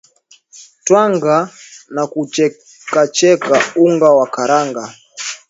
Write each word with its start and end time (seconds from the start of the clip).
twanga 0.85 1.35
na 1.93 2.03
kuchekecha 2.11 3.57
unga 3.85 4.09
wa 4.17 4.27
karanga 4.35 4.83